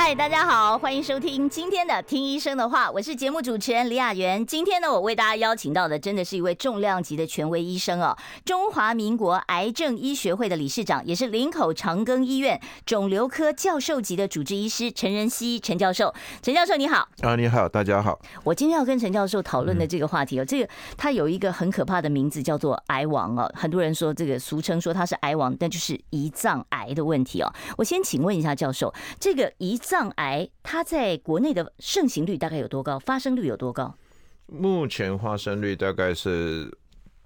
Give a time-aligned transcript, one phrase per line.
[0.00, 4.46] 嗨，大家好，欢迎收听今天的《听医生的话》，我是节目主持人李雅媛。
[4.46, 16.14] 今天呢，我为大家邀请到的真的是一位重量级的权威医生哦，中华民国癌症医学会的理事长，也是林口长庚医院肿瘤科教授级的主治医师陈仁希陈教授。
[16.40, 17.08] 陈教授你好。
[17.22, 18.16] 啊，你好，大家好。
[18.44, 23.50] 我今天要跟陈教授讨论的这个话题哦，这个他有一个很可怕的名字，叫做癌王哦。
[23.52, 27.52] 很多人说这个俗称说他是癌王，但就是胰脏癌的问题哦。
[27.76, 32.98] 我先请问一下教授，这个胰脏癌它在国内的盛行率大概有多高？
[32.98, 33.96] 发生率有多高？
[34.44, 36.70] 目前发生率大概是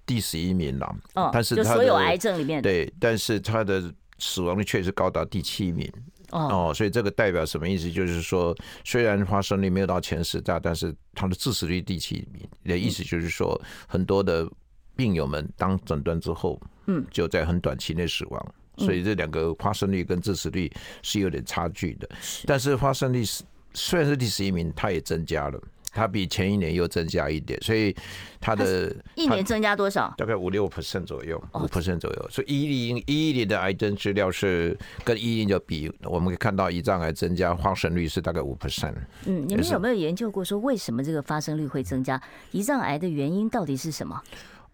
[0.05, 0.95] 第十一名了。
[1.15, 5.91] 哦，但是就所有癌症里面，对，但是它的死亡率确实高达第七名。
[6.31, 7.91] 哦，所以这个代表什么意思？
[7.91, 14.49] 就是说，虽然发生率没有到前十大，但是它的致死率第七名的意思就是说，很多的
[14.95, 16.57] 病友们当诊断之后，
[16.87, 18.55] 嗯，就在很短期内死亡。
[18.77, 20.71] 所以这两个发生率跟致死率
[21.01, 22.09] 是有点差距的，
[22.45, 23.43] 但是发生率是
[23.73, 27.95] 虽然是第十一名，它也增加了，它比前一年又增加一点，所以
[28.41, 30.13] 它的一年增加多少？
[30.17, 32.27] 大概五六 percent 左右，五 percent 左右。
[32.29, 38.95] 所以一零一一年的癌症资料是跟一零就比，我们可以看到胰脏癌增加发生率是大概五 percent。
[39.25, 42.21] 嗯，你们有没有研究过说为什么这个发生率会增加？
[42.51, 44.19] 胰脏癌的原因到底是什么？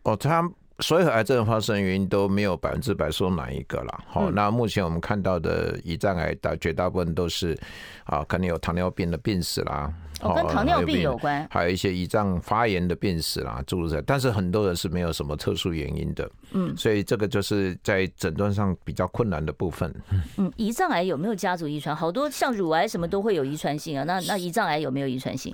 [0.04, 0.50] 哦，它。
[0.82, 4.04] 所有癌症的发生原因都没有百分之百说哪一个了。
[4.08, 7.58] 好，那目前我们看到的胰脏癌大绝大部分都是
[8.06, 14.04] 啊，可能有糖尿病的病史啦，哦，跟糖尿病有关，还有一些胰脏发炎的病史啦，诸如此类。
[14.06, 19.94] 但是很多人是没有什么特殊原因的，嗯，所以这个就是在诊断上比较困难的部分。
[20.38, 21.94] 嗯，胰脏癌有没有家族遗传？
[21.96, 25.54] 好多像乳癌什么都会有遗传性啊，那那胰脏癌有没有遗传性？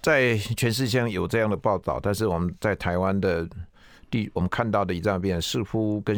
[0.00, 3.48] 在全世界有这样的报道，但是我们在台湾的。
[4.32, 6.16] 我们看到的胰脏病人似乎跟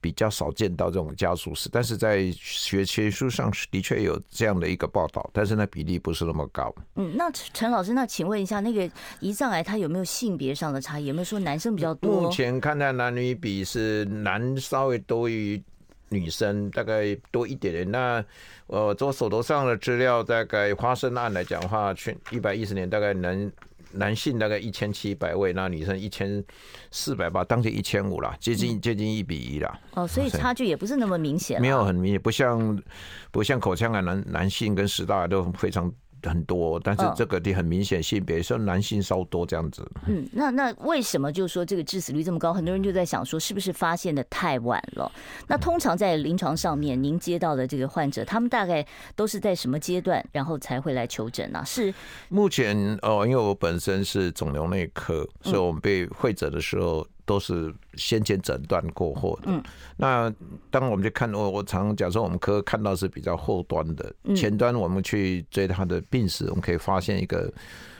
[0.00, 6.74] 比较少见到这种家族史，但是在学学术上的确有这样的一个报道，但是呢比例不是那么高。
[6.96, 8.88] 嗯，那陈老师，那请问一下，那个
[9.20, 11.06] 胰脏癌它有没有性别上的差异？
[11.06, 12.22] 有没有说男生比较多？
[12.22, 15.62] 目前看到男女比是男稍微多于
[16.10, 17.90] 女生，大概多一点点。
[17.90, 18.24] 那
[18.66, 23.50] 呃，做手头上的资料，大概发生案来讲的话，去一百一十年大概能。
[23.96, 26.42] 男性大概一千七百位，那女生一千
[26.90, 29.80] 四百八，当时一千五了，接近接近一比一了。
[29.94, 31.60] 哦，所以差距也不是那么明显。
[31.60, 32.82] 没有很明显，不像
[33.30, 35.92] 不像口腔癌，男男性跟食道癌都非常。
[36.28, 39.88] 很多，但是这个的很明显性别，说男性稍多这样子。
[40.06, 42.52] 嗯，那那为什么就说这个致死率这么高？
[42.52, 45.10] 很多人就在想说，是不是发现的太晚了？
[45.46, 51.62] 那通常在临床上面，您接到的这个患者，他们大概都是在什么阶段，然后才会来求诊呢？
[51.64, 51.92] 是
[52.28, 57.06] 目前哦，因为我本身是肿瘤内科，所以我们被会诊的时候。
[57.26, 59.44] 都是先前诊断过后的。
[59.46, 59.62] 嗯，
[59.96, 60.32] 那
[60.70, 67.52] 当我们去看，我我常讲说，我们科看到是比较后端的，前端我们去追他的病史，我们可以发现一个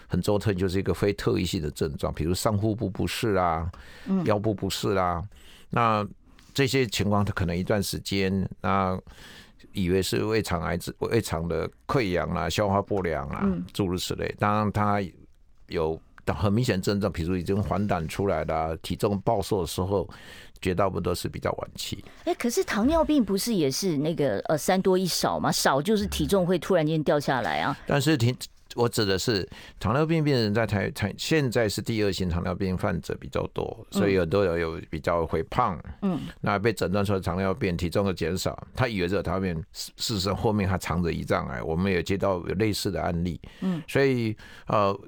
[0.07, 3.71] 很周特，就是一个非特异性的症状，比如上腹部不适啊，
[4.25, 5.23] 腰部不适啊，
[5.71, 6.07] 那
[6.53, 8.99] 这些情况，他可能一段时间，那
[9.73, 14.35] 以为是胃肠癌、胃肠的溃疡啊、消化不良啊，诸如此类。
[14.39, 15.03] 当然，他
[15.69, 16.01] 有。
[16.33, 20.09] 很明显症状，比如已经黄疸出来了，体重暴瘦的时候，
[20.61, 22.03] 绝大部分都是比较晚期。
[22.21, 25.53] 哎、欸，可是糖尿病不是也是那个呃三多一少吗？
[25.53, 27.77] 少就是体重会突然间掉下来啊。
[27.87, 28.35] 但是挺，
[28.75, 29.47] 我指的是
[29.79, 35.79] 糖尿病病人在台台现在是第二型糖尿病患者比较多，所以很多人有比较会胖。
[36.01, 41.63] 嗯，那被诊断出来糖尿病，体重的减少，他以为这个糖尿病，事实上后面还藏着胰脏癌。
[41.63, 43.39] 我们也接到有类似的案例。
[43.61, 44.35] 嗯，所以
[44.67, 44.99] 呃。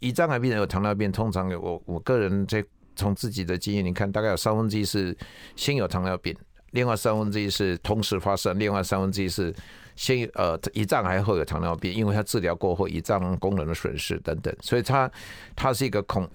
[0.00, 2.64] 胰脏癌病人有糖尿病，通常有我我个人在
[2.96, 5.16] 从自己的经验，你看大概有三分之一是
[5.56, 6.36] 先有糖尿病，
[6.72, 9.54] 另外三分之一是同时发生，另外三分之一是
[9.96, 15.10] 先呃胰脏癌后有糖尿病，因为他治疗过后胰脏功能的损失等等，所以它
[15.56, 16.28] 它是一个共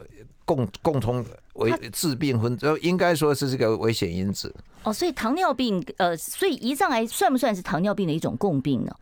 [0.46, 4.54] 共共同为致病分，呃应该说是这个危险因子。
[4.84, 8.94] 哦，所以糖尿病呃，所以胰脏癌算不算是糖尿病的一种共病呢？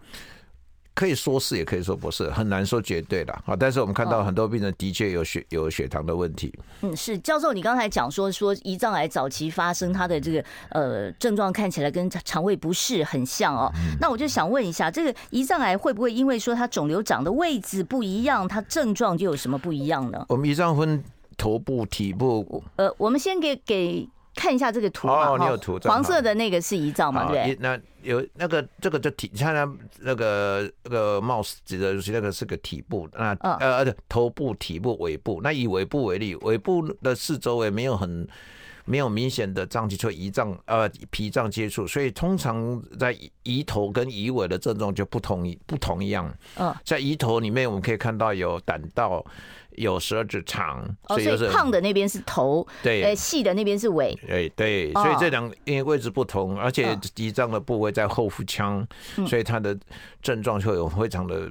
[0.94, 3.56] 可以说是，也可以说不是，很难说绝对的啊。
[3.58, 6.54] 但是我们看到很多病人的确有血有血糖的问题。
[6.82, 13.72] 嗯，是教授，你刚才讲说说胰脏癌早期发生，它的这个呃症状看起来跟肠胃不适很像哦。
[14.00, 20.26] 那我就想问一下，这个胰脏癌会不会因为说它肿瘤长的位置不一样，它症状就有什么不一样呢？
[20.28, 21.02] 我们胰脏分
[21.38, 22.64] 头部、体部。
[22.76, 25.30] 呃，我们先给给看一下这个图嘛。
[25.30, 25.80] 哦，你有图。
[25.84, 27.32] 黄色的那个是胰脏嘛？
[27.32, 27.58] 对。
[27.60, 35.40] 那有那个这个就体，你看它那个那个 mouse 指的就是那个是个体部，那呃呃头部、体部、尾部。
[35.44, 38.28] 那以尾部为例，尾部的四周围没有很。
[38.84, 46.30] 没有明显的脏器，就胰脏呃脾脏接触，所以通常在胰头跟胰尾的症状就不同一不同一样。
[46.58, 49.24] 嗯，在胰头里面我们可以看到有胆道，
[49.76, 54.18] 有十二指肠，所以胖的那边是头，对，呃细的那边是尾。
[54.28, 58.86] 对对，所以这两因为位置不同，而且胰脏的部位在后腹腔，
[59.28, 59.78] 所以它的
[60.22, 61.50] 症状就有非常的。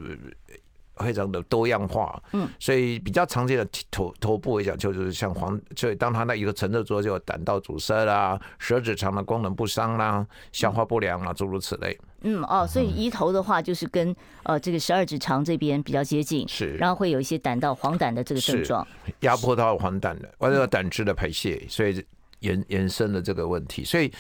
[1.01, 11.99] 非常的多样化，嗯，所以比较常见的头头部来讲，就是像黄，所以当他那一个沉着之后，就有胆道阻塞啦，十二指肠的功能不伤啦，消化不良啊，诸如此类。
[12.23, 18.87] 嗯哦，所以胰头的话，就是跟呃这个十二指肠这边比较接近，是，然后会有一些胆道黄疸的这个症状，
[19.21, 22.05] 压迫到黄疸的，或者胆汁的排泄，所以
[22.41, 24.13] 延延伸了这个问题，所以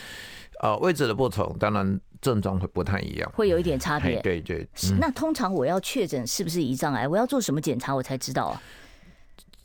[0.60, 2.00] 呃位置的不同，当然。
[2.20, 4.20] 症状会不太一样，会有一点差别。
[4.22, 4.66] 对对，
[4.98, 8.62] 那通常我要确诊是不是胰脏癌，我要做什么检查我才知道啊？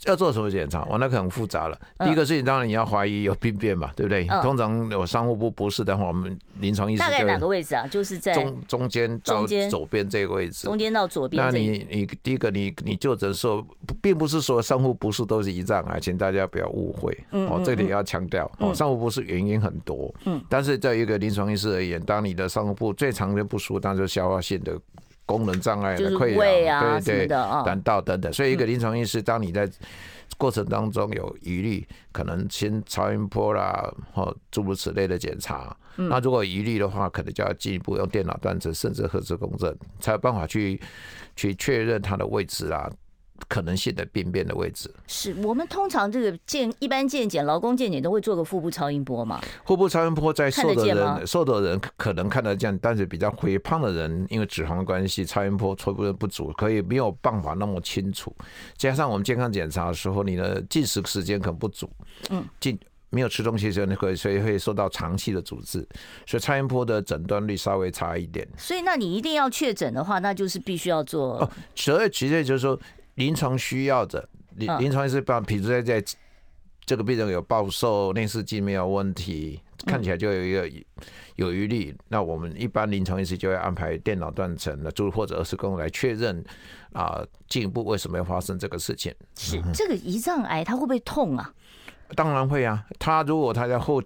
[0.06, 0.84] 要做什么检查？
[0.86, 1.78] 哇，那可很复杂了。
[2.00, 4.26] 第一个事情当然你要怀疑有病变嘛，对不对？
[4.42, 7.88] 通常有商务部不适的话，我们临床医师大概哪个位置啊？
[7.88, 11.44] 就是在中中间到左边这个位置，中间到左边。
[11.44, 13.66] 那你你第一个你你就诊说，
[14.02, 17.18] 并不是说上腹不适都是胰脏癌，请大家不要误会。
[17.32, 20.14] 哦，这里要强调哦，商务不适原因很多。
[20.26, 24.80] 嗯，但是在一个临床医师而言，当你的商务部最常见不舒服，当然就是消化性的。
[25.26, 29.70] 功能障碍的溃疡，啊、对对，胆道等等，所以一个临床医师，当你在
[30.38, 35.76] 过程当中有疑虑，可能先超音波啦，或诸如此类的检查。
[35.96, 40.80] 那如果疑虑的话，可能就要进一步用电脑断层，甚至核磁共振，才有办法去
[41.36, 42.92] 去确认它的位置啦。
[43.48, 49.42] 可能性的病变的位置，是我们通常这个健一般健检、劳工健检都会做个腹部超音波嘛？
[49.66, 58.34] 腹部超音波在瘦的人、瘦的人可能看得见，但是比较肥胖的人，因为脂肪的关系，超音波错误不足，可以没有办法那么清楚。
[58.78, 61.90] 加上我们健康检查的时候，你的进食时间可能不足，
[62.30, 62.80] 嗯，进
[63.10, 65.88] 没有吃东西的时候，你会所以会受到长期的阻滞，
[66.26, 68.48] 所以超音波的诊断率稍微差一点。
[68.58, 71.52] 所以，那你一定要确诊的话，那就是必须要做哦。
[71.76, 72.80] 所以，其实就是说。
[73.16, 76.04] 临床需要的，临临床是把，比如说在
[76.86, 80.72] 这个病人有暴瘦，内视镜没有问题，看起来就有一个
[81.36, 86.44] 有余力，那我们一般临床医师就会安排电脑断层的，就或者二次共来确认
[86.94, 89.12] 啊，进一步为什么要发生这个事情？
[89.36, 91.52] 是这个胰脏癌，它会不会痛啊？
[92.16, 94.00] 当然会啊，他如果他在后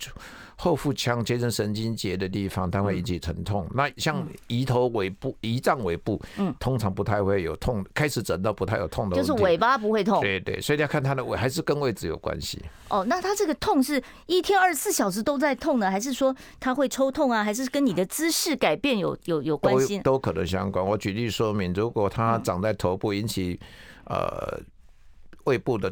[0.62, 3.66] 后腹腔接近神经节的地方，它会引起疼痛。
[3.70, 10.20] 嗯、那像胰头尾部、胰脏尾部，嗯，通常不太会有痛，开始诊到不太有痛的，就是尾巴不会痛。
[10.20, 12.62] 对对，所以要看它的尾，还是跟位置有关系。
[12.90, 17.42] 哦，那它这个痛是一天二十四小时都在痛呢，还是说它会抽痛啊？
[17.42, 20.00] 还是跟你的姿势改变有有有关系？
[20.00, 20.86] 都可能相关。
[20.86, 23.58] 我举例说明，如果它长在头部，引起
[24.08, 24.60] 呃
[25.46, 25.90] 胃部的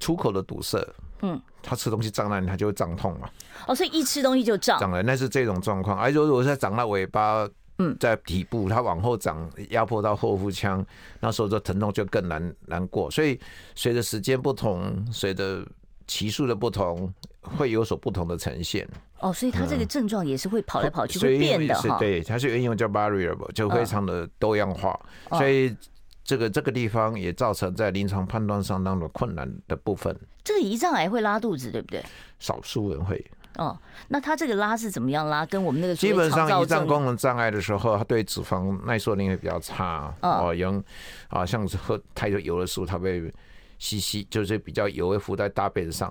[0.00, 0.82] 出口的堵塞。
[1.22, 3.28] 嗯，他吃东西胀烂，他就会胀痛嘛。
[3.66, 4.78] 哦，所以一吃东西就胀。
[4.78, 5.98] 胀了，那是这种状况。
[5.98, 7.48] 而如果是长到尾巴，
[7.78, 10.84] 嗯，在底部，它往后长，压迫到后腹腔，
[11.20, 13.10] 那时候这疼痛就更难难过。
[13.10, 13.38] 所以
[13.74, 15.66] 随着时间不同，随着
[16.06, 18.88] 期数的不同，会有所不同的呈现。
[19.20, 21.98] 哦，所以它这个症状也是会跑来跑去，会变的哈。
[21.98, 24.98] 对，它是英文叫 variable，就非常的多样化，
[25.32, 25.76] 所以。
[26.24, 30.14] 这个这个地方也造成在临床判断上当中困难的部分。
[30.48, 32.02] 这个胰脏癌会拉肚子，对不对？
[32.38, 33.22] 少数人会。
[33.56, 33.78] 哦，
[34.08, 35.44] 那他这个拉是怎么样拉？
[35.44, 40.10] 跟我们那个基本上胰脏功能障碍的时候，他对脂肪耐受力会比较差。
[40.22, 40.82] 哦，有
[41.28, 43.30] 啊，像是喝太多油的时候，它会
[43.78, 46.10] 吸吸，就是比较油会浮在大便上。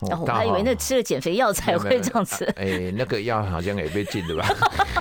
[0.00, 2.44] 我还以为那吃了减肥药才会这样子。
[2.56, 4.48] 哎，那个药好像也被禁了吧？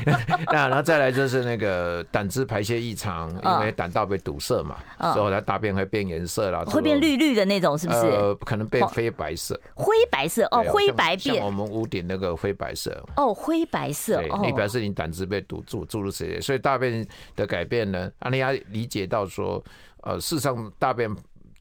[0.51, 4.77] 那然后再来就是那个胆汁排泄异常，因为胆道被堵塞嘛，
[5.13, 7.99] 所以它大便会变颜色啦，会变绿绿的那种，是不是？
[7.99, 9.59] 呃，可能变灰白色。
[9.75, 11.35] 灰白色哦，灰白变。
[11.35, 13.03] 像我们屋顶那个灰白色。
[13.15, 14.17] 哦，灰白色。
[14.17, 16.41] 对，你表示你胆汁被堵住，诸如此类。
[16.41, 19.63] 所以大便的改变呢，啊，你要理解到说，
[20.01, 21.13] 呃，事实上大便。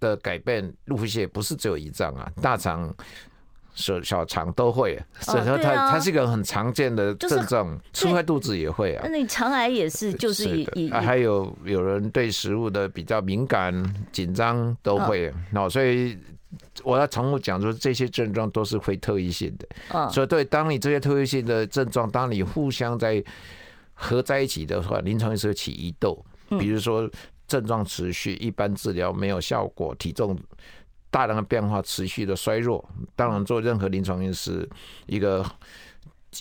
[0.06, 2.94] 的改变，腹泻不是只有一脏啊，大肠、
[3.74, 9.06] 小小肠都会，所以说它它是一个很常见的症状，吃坏肚子也会啊。
[9.10, 13.74] 那你肠癌也是，就是以还有有人对食物的比较敏感、
[14.12, 16.16] 紧张都会，那所以
[16.84, 20.10] 我要重复讲说，这些症状都是会特异性的。
[20.10, 23.22] 所以对，当你这些特异性的症状，当你互相在
[23.92, 26.24] 合在一起的话，临床医师会起疑窦，
[26.58, 27.10] 比如说。
[27.46, 30.38] 症状持续，一般治疗没有效果，体重
[31.10, 32.84] 大量的变化，持续的衰弱。
[33.14, 34.68] 当然，做任何临床医师，
[35.06, 35.44] 一个。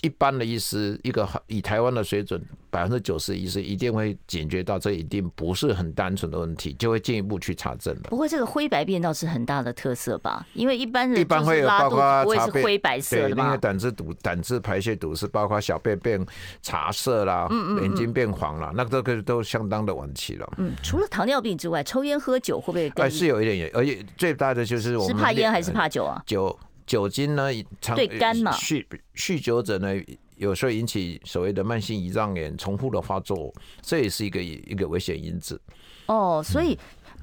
[0.02, 8.10] 一般的医师，一个以台湾的水准，百分之九十医师一定会警觉到这一定不是很单纯的问题，就会进一步去查证的。
[8.10, 10.46] 不过这个灰白便倒是很大的特色吧？
[10.54, 13.34] 因为一般人一般会有包括不会是灰白色的嘛？
[13.34, 16.24] 对，那个胆汁堵、胆汁排泄堵是包括小便变
[16.62, 20.52] 茶色啦，嗯嗯，眼睛变黄了，那个都都相当的晚期了。
[20.58, 22.92] 嗯，除了糖尿病之外，抽烟喝酒会不会？
[22.96, 26.22] 哎，是有一点，而且最大的就是我们是怕烟还是怕酒啊？
[26.26, 27.50] 酒酒精呢，
[27.94, 28.52] 对肝嘛？
[28.52, 29.94] 酗酗酒者呢？
[30.36, 35.60] 有时候引起所谓的慢性胰脏炎重复的发作，这也是一个一个危险因子。
[36.06, 36.78] 哦，所以。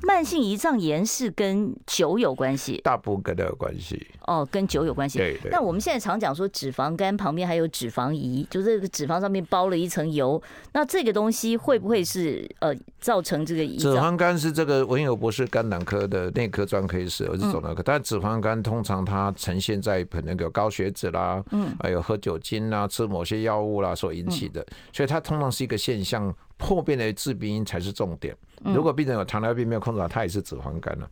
[0.06, 4.06] 慢性胰脏炎是跟酒有关系，大部分都有关系。
[4.28, 5.18] 哦，跟酒有关系。
[5.18, 5.50] 对对。
[5.50, 10.42] 那我们现在常讲说，脂肪肝旁边还有脂肪胰，就是这个脂肪上面包了一层油。
[10.74, 13.66] 那这个东西会不会是呃造成这个？
[13.78, 17.82] 脂肪肝是这个文友博士肝胆科的内科专科医师，我是肿瘤科。
[17.82, 26.34] 但脂肪肝通常它呈现在可能有高血脂啦，嗯，还有喝酒精啦、吃某些药物啦所引起的，所以它通常是一个现象。
[26.58, 28.36] 破变的致病因才是重点。
[28.64, 31.10] 如果病人有糖尿病没有控制好，他也是脂肪肝了。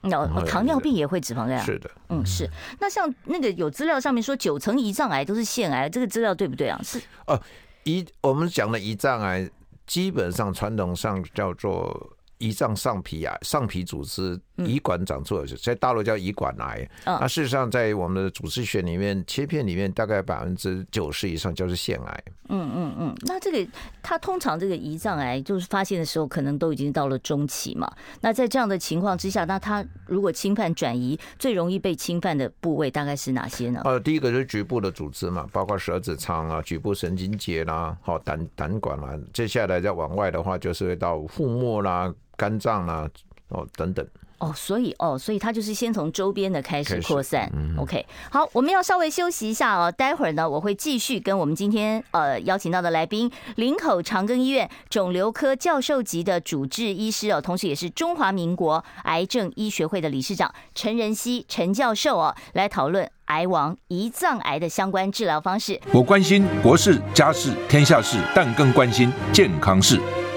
[0.00, 1.58] 那，糖尿病也会脂肪肝？
[1.64, 2.48] 是的，嗯，是。
[2.80, 6.80] 那像那个有资料上面说九成胰脏癌都是腺癌，这个资料对不对啊？
[6.82, 7.00] 是。
[7.26, 7.40] 哦，
[7.84, 9.50] 胰我们讲的胰脏癌，
[9.86, 12.12] 基本上传统上叫做。
[12.38, 16.88] 胰脏上皮癌、上皮组织胰管长出来，在大陆叫胰管癌。
[17.04, 22.24] 那事实上，在我们的组织学里面，切片里面大概百分之九十以上就是腺癌。
[22.50, 23.14] 嗯嗯嗯。
[23.26, 23.70] 那这个
[24.02, 27.90] 它通常这个胰脏癌就是发现的时候，可能都已经到了中期嘛。
[28.20, 33.80] 那在这样的情况之下，那它如果侵犯转移，最容易被侵犯的部位大概是哪些呢？
[33.84, 39.18] 呃，第一个就是局部的组织嘛，包括十二指肠啊、局部神经节啦、好胆胆管啦。
[39.32, 42.12] 接下来再往外的话，就是会到腹膜啦。
[42.38, 43.06] 肝脏啊，
[43.48, 44.06] 哦等等，
[44.38, 47.50] 哦，所以哦，所以它就是先从周边的开始扩散。
[47.52, 65.80] 嗯、OK，好，我们要稍微休息一下哦，待会儿呢，我会继续跟我们今天呃邀请到的来宾，林口长庚医院肿瘤科教授级的主治医师哦，同时也是中华民国癌症医学会的理事长陈仁熙陈教授哦，来讨论癌王胰脏癌的相关治疗方式。
[65.92, 70.00] 我关心国事、家事、天下事，但更关心健康事。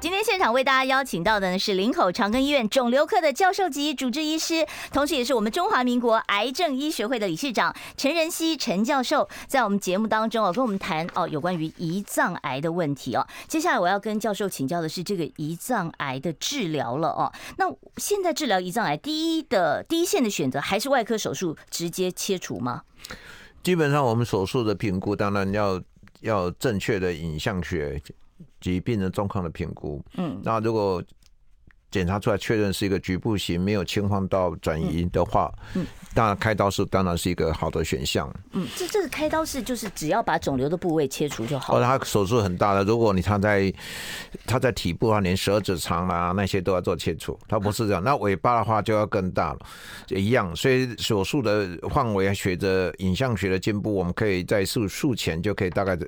[0.00, 13.26] 今天现场为大家邀请到的呢是林口长庚医院肿瘤科的教授级主治医师，同时也是我们中华民国癌症医学会的理事长陈仁希陈教授，在我们节目当中哦，跟我们谈哦有关于胰脏癌的问题哦。
[13.46, 17.30] 接下来我要跟教授请教的是这个胰脏癌的治疗了哦。
[17.58, 17.66] 那
[17.98, 22.84] 现在治疗胰脏癌第一的第一线的选择还是外科手术直接切除吗？
[23.62, 25.78] 基本上我们手术的评估当然要
[26.20, 28.00] 要正确的影像学。
[28.60, 31.02] 及病人状况的评估，嗯，那如果
[31.90, 38.32] 检查出来确认是一个局部型，没有侵犯到转移的话，嗯，当然开刀是当然是一个好的选项。
[38.52, 41.84] 嗯，这这个开刀是就是只要把肿瘤的部位切除就好了。
[41.84, 43.74] 他手术很大的，如果你他在
[44.46, 48.00] 他在体部啊，连十二指肠啊那些都要做切除，他不是这样。
[48.04, 49.58] 那尾巴的话就要更大了，
[50.10, 50.54] 一样。
[50.54, 55.98] 所以手术的范围随着影像学的进步，我们可以在术术前就可以大概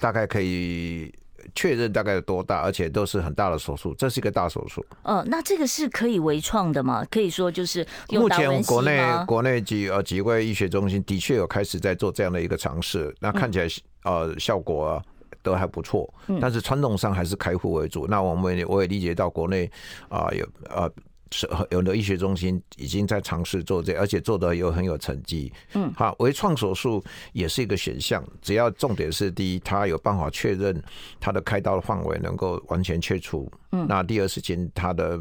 [0.00, 1.14] 大概可以。
[1.54, 4.84] 确认大概有多大，而且都是很大的手术，这是一个大手术。
[5.02, 7.04] 呃，那这个是可以微创的吗？
[7.10, 13.66] 可以说就是目前国内国内几呃几位医学中心的确有开始在做这样的一个尝试，那看起来
[14.04, 15.02] 呃效果啊
[15.42, 18.06] 都还不错，但是传统上还是开腹为主。
[18.06, 19.70] 那我们我也理解到国内
[20.08, 20.90] 啊有呃。
[21.30, 25.52] 是有的医学中心已经在尝试做这，而且做的有很有成绩。
[25.74, 30.82] 嗯，好，微创手术也是一个选项，只要重点是第一，他有办法确认
[31.20, 33.50] 他的开刀的范围能够完全切除。
[33.72, 35.20] 嗯，那第二事情，他的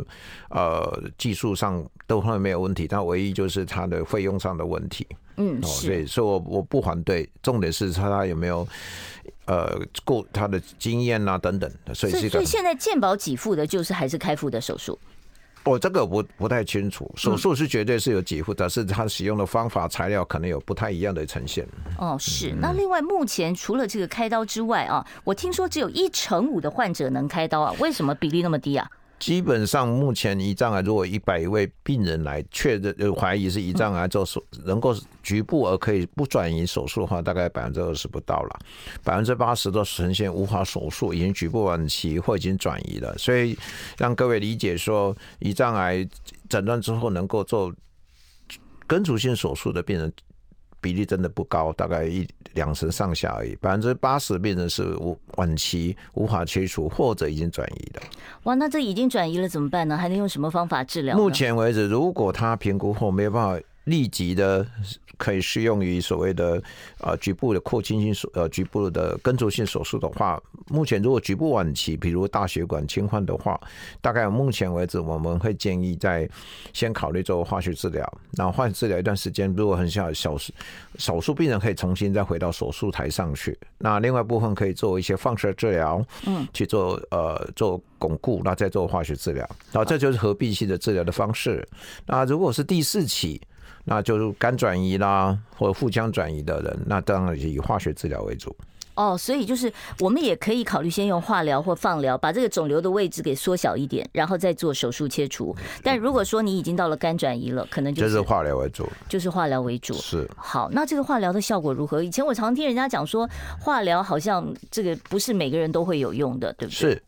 [0.49, 5.05] 呃技术上都会没有问题，但唯一就是他的费用上的问题。
[5.37, 8.67] 嗯，所以所以我我不反对，重点是他他有没有
[9.45, 11.71] 呃过他的经验啊等等。
[11.93, 14.97] 所以是所以现在健保给付的就是还是开腹的手术。
[15.63, 21.67] 我、哦、这个不不太清楚，手术是绝对是有几副，但是他使用的方法材料可能有不太一样的呈现。
[21.97, 22.53] 哦，是。
[22.59, 28.89] 那另外，目前除了这个开刀之外啊，我听说只有一成五的患者能开刀啊，为什么比例那么低啊？
[29.19, 38.59] 基本上目前胰脏癌，如果一百位病人来确认怀疑是胰脏癌做手，能够局部而可以不转移手术的话，大概百分之二十不到了，
[39.03, 43.15] 百分之八十都呈现无法手术，已经局部晚期或已经转移了。
[43.17, 43.57] 所以
[43.97, 46.07] 让各位理解说，胰脏癌
[46.47, 47.73] 诊断之后能够做
[48.87, 50.11] 根除性手术的病人。
[50.81, 53.55] 比例真的不高，大概一两成上下而已。
[53.57, 58.01] 百分之八十的病人是无晚期无法切除或者已经转移的。
[58.43, 59.97] 哇，那这已经转移了怎么办呢？
[59.97, 61.17] 还能用什么方法治疗？
[61.17, 64.65] 目前为止，如果他评估后没有办法立即的。
[65.17, 66.63] 可以适用于所谓的
[67.01, 73.59] 呃局部的扩清性手呃局部的根除性手术的话，目前如果局部晚期，比如大血管侵犯的话，
[73.99, 76.25] 大概目前为止我们会建议在
[76.71, 80.37] 先考虑做化学治疗，然后化学治疗一段时间，如果很小小
[80.97, 91.67] 手术病人可以重新再回到手术台上去，那另外部分可以做一些放射治疗，嗯，去做呃做巩固，那再做化学治疗，然后这就是合并性的治疗的方式。
[92.05, 93.41] 那如果是第四期。
[93.89, 98.55] 那就是肝转移啦，或者腹腔转移的人，那当然以化学治疗为主。
[98.93, 105.55] 哦，所以就是我们也可以考虑先用化疗或放疗，把这个肿瘤的位置给缩小一点，然后再做手术切除。
[105.81, 109.93] 但如果说你已经到了肝转移了，可能就是、就是化疗为主，就是化疗为主。
[109.93, 110.29] 是。
[110.35, 112.03] 好，那这个化疗的效果如何？
[112.03, 113.27] 以前我常听人家讲说，
[113.59, 116.77] 化疗好像这个不是每个人都会有用的，对不对？
[116.91, 117.03] 是。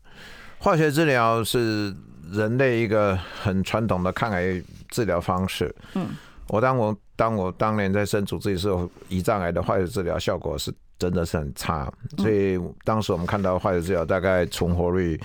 [0.58, 1.94] 化学治疗是
[2.30, 5.74] 人类一个很传统的抗癌治疗方式。
[5.94, 6.08] 嗯。
[6.52, 10.70] 我当我当我当年在生主治的时候，胰脏癌的化学治疗效果是
[11.02, 15.20] 真的是很差，所以当时我们看到化学治疗大概存活率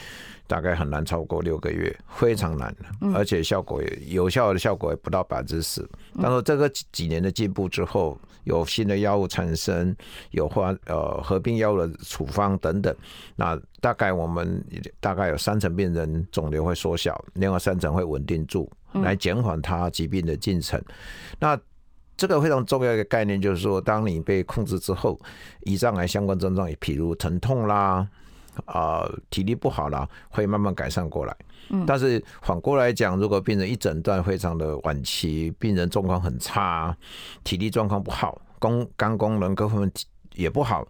[0.48, 2.76] 大概很难超过六个月，非常难，
[3.14, 5.88] 而且效果也有效的效果也不到百分之十。
[6.20, 9.96] 但是这个几年的进步之后，有新的药物产生，
[10.32, 12.96] 有化呃合并药物的处方等等，
[13.36, 14.66] 那大概我们
[15.00, 18.68] 大概有三成病人肿瘤会缩小，另外三成会稳定住。
[19.04, 20.82] 来减缓他疾病的进程。
[21.38, 21.60] 那
[22.18, 25.20] 这个非常重要的一个概念就是说，当你被控制之后，
[25.66, 28.08] 胰脏癌相关症状也譬如疼痛啦、
[28.66, 31.38] 啊、呃、体力不好啦，会慢慢改善过来。
[31.86, 36.98] 但是反过来讲，如果病人一诊断非常的晚期，病人状况很差，
[37.44, 39.92] 体力状况不好，功肝功能各方面
[40.34, 40.88] 也不好，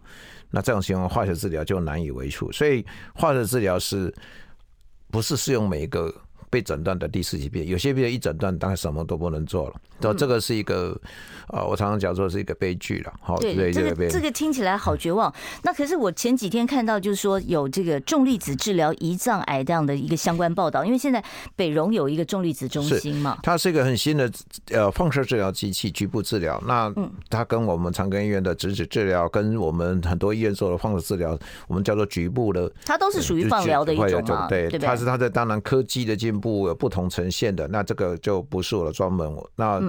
[0.50, 2.50] 那这种情况化学治疗就难以为处。
[2.50, 4.14] 所以化学治疗是
[5.10, 6.14] 不是适用每一个？
[6.50, 9.74] 被诊断的第四级病，有些病人一诊断，当然什么都不能做了。
[10.00, 10.96] 这这个是一个，
[11.48, 13.12] 呃，我常常讲说是一个悲剧了。
[13.20, 15.32] 好，对，这个这个听起来好绝望。
[15.62, 20.84] 那可是我前几天看到，就是说有这个重粒子治疗胰脏癌这样的一个相关报道。
[20.84, 21.22] 因为现在
[21.56, 24.30] 北荣有一个重粒子中心嘛，它是一个很新的
[24.70, 26.62] 呃放射治疗机器，局部治疗。
[26.64, 26.94] 那
[27.28, 34.46] 它跟我们长庚医院的直指治疗，跟我们很多医院做的放射治疗，我们叫做局部的，它都是属于放疗的一种嘛。
[34.46, 39.30] 对，它是它在当然科技的进步有不同呈现的，那这个就不是我的专门。
[39.56, 39.80] 那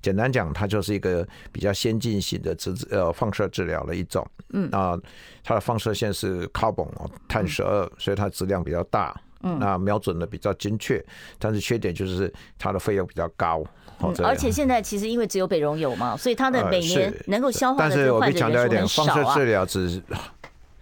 [0.00, 4.26] 简单讲，它就是一个比较先进型的质呃放射治疗的一种。
[4.50, 4.98] 嗯，那
[5.42, 6.88] 它的放射线是 carbon
[7.28, 9.18] 碳十二，所以它质量比较大。
[9.42, 11.04] 嗯，那瞄准的比较精确，
[11.38, 13.62] 但是缺点就是它的费用比较高。
[14.00, 17.78] 嗯，而且现在其实因为只有北荣有嘛，所以它的每年能够消化。
[17.78, 20.02] 但是我强调一点，放射治疗只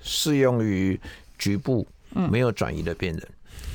[0.00, 0.98] 适用于
[1.36, 1.86] 局部
[2.30, 3.28] 没有转移的病人。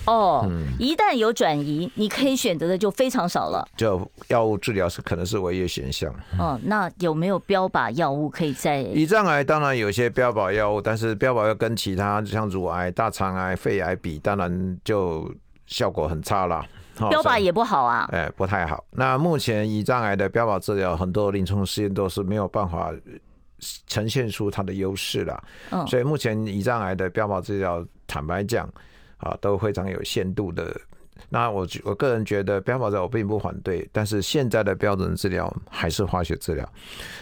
[0.05, 3.67] 哦，一旦有转移，你可以选择的就非常少了。
[3.77, 6.13] 就药物治疗是可能是唯一的选项。
[6.38, 8.83] 哦，那有没有标靶药物可以在？
[8.85, 15.31] 胰脏癌当然有些标靶药物，但是标靶要跟其他像乳癌、大肠癌、肺癌比，当然就
[15.67, 16.65] 效果很差了。
[17.09, 18.83] 标靶也不好啊，哎，不太好。
[18.91, 22.91] 那目前胰脏癌的标靶治疗，很多临床试验都是没有办法
[23.88, 25.43] 呈现出它的优势了。
[25.69, 28.67] 嗯，所以目前胰脏癌的标靶治疗，坦白讲。
[29.19, 30.75] 啊，都非常有限度的。
[31.27, 36.67] 那我我个人觉得标靶治疗我并不反对，但是现在的标准治疗还是化学治疗。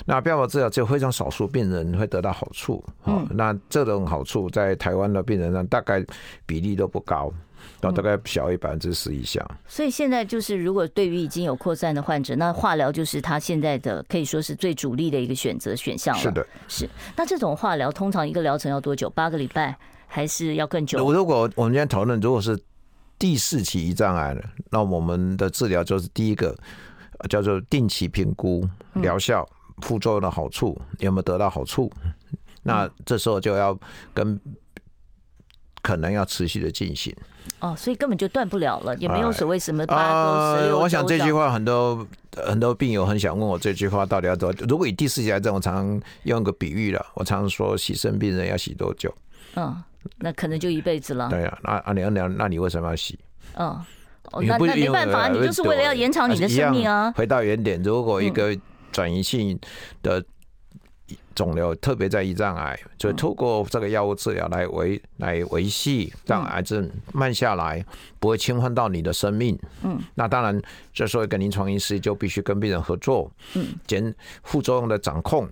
[0.06, 2.84] 那标靶治疗只有非常少数病人会得到好处。
[3.06, 6.06] 嗯，那这种好处在台湾的病人上大概
[6.46, 7.34] 比例都不高，
[7.82, 9.44] 然后大概小于百分之十以下。
[9.68, 16.22] 所以现在就是，如果对于已经有扩散的患者，那化疗就是他现在的可以说是最主力的一个选择选项了。
[16.22, 16.88] 是的，是。
[17.16, 19.10] 那这种化疗通常一个疗程要多久？
[19.10, 19.76] 八个礼拜？
[20.08, 20.98] 还是要更久。
[21.12, 22.58] 如果我们今天讨论，如果是
[23.20, 24.42] 第四期胰脏癌了，
[24.72, 26.56] 那我们的治疗就是第一个
[27.30, 29.48] 叫做定期评估疗效、
[29.82, 31.92] 副作用的好处有没有得到好处。
[32.64, 33.78] 那这时候就要
[34.14, 34.40] 跟
[35.82, 37.16] 可能要持续的进行。
[37.60, 40.80] 哦，所以根本就断不了了，也没有所谓什么八周、十六周。
[40.80, 44.52] 我想这句话很多很多病友很想问我这句话到底要多？
[44.68, 49.12] 如果以第四期癌症，我常常用个比喻了，我常常说洗肾病人要洗多久？
[49.58, 49.84] 嗯。
[50.20, 51.28] 那可能就一辈子了。
[51.30, 53.20] 对啊，那啊你那那你为什么要洗？
[53.56, 53.68] 嗯，
[54.32, 57.12] 哦，那那没办法，你就是为了要延长你的生命啊。
[57.12, 58.58] 回到原点，如果一个
[58.92, 59.60] 转移性
[60.02, 60.24] 的。
[61.36, 67.86] 肿瘤特别在胰脏癌，就透过这个药物治疗来维来维系，让癌症慢下来，
[68.20, 69.56] 不会侵犯到你的生命。
[69.84, 70.60] 嗯，那当然，
[70.92, 75.48] 这时候一个临床医师就必须跟病人合作，嗯，减副作用的掌控、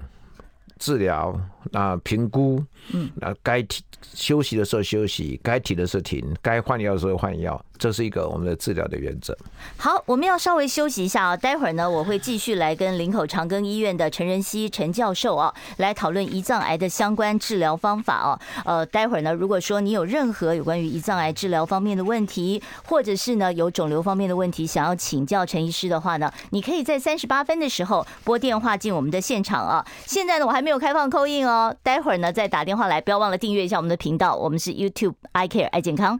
[0.79, 1.39] 治疗、
[1.71, 3.83] 那评估，嗯，那该停
[4.13, 7.63] 休息的时候休息，该停的时候停，该换药的时候换药。
[7.77, 9.37] 这是一个我们的治疗的原则。
[9.77, 18.39] 好，我们要稍微休息一下啊，待会儿呢，我会继续来跟林口长庚医院的陈仁熙陈教授啊，来讨论胰脏癌的相关治疗方法啊。
[18.65, 29.85] 呃，待会儿呢，如果说你有任何有关于胰脏癌治疗方面的问题，或者是呢有肿瘤方面的问题想要请教陈医师的话呢，你可以在三十八分的时候拨电话进我们的现场啊。
[30.05, 36.19] 现在呢，我还没有开放扣印哦，待会儿呢再打电话来，不要忘了订阅一下我们的频道，我们是 YouTube I Care 爱健康。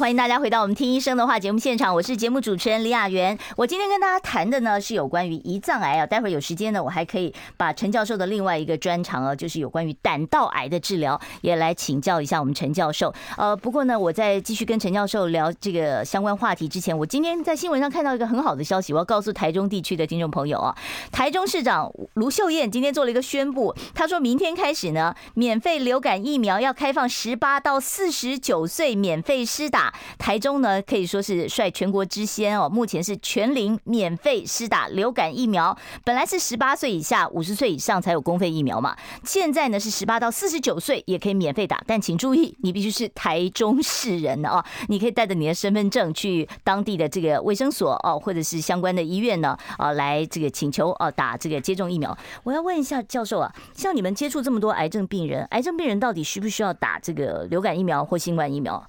[0.00, 3.38] 欢迎大家回到我们听医生的话节目现场，我是节目主持人李雅媛。
[3.54, 13.14] 我今天跟大家谈的呢是有关于胰脏癌啊，待会儿有时间呢，我还可以把陈教授的另外一个专长啊，就是有关于胆道癌的治疗，也来请教一下我们陈教授。
[13.36, 20.74] 呃，不过呢，我在继续跟陈教授聊这个相关话题之前，我今天在新闻上看到一个很好的消息，我要告诉台中地区的听众朋友啊，
[21.12, 29.89] 台中市长卢秀燕今天做了一个宣布，她说明天开始呢，免费流感疫苗要开放十八到四十九岁免费施打。
[30.18, 35.76] 台中呢，可以说是率全国之先哦，目前是全龄免费施打流感疫苗。
[36.04, 52.16] 本来是十八岁以下、五十岁以上才有公费疫苗嘛，现在呢是十八到四十九岁也可以免费打，但请注意，你必须是台中市人哦，你可以带着你的身份证去当地的这个卫生所哦，或者是相关的医院呢，啊，来这个请求哦打这个接种疫苗。
[52.42, 58.82] 我要问一下教授啊，像你们接触这么多癌症病人，癌症病人到底需不需要打这个流感疫苗或新冠疫苗？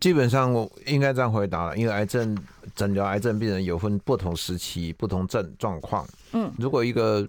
[0.00, 2.36] 基本上我应该这样回答了，因为癌症
[2.74, 6.06] 诊疗癌症病人有分不同时期、不同症状况。
[6.32, 7.26] 嗯，如果一个